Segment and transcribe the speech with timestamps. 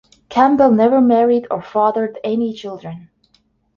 [0.29, 3.11] Campbell never married or fathered any children.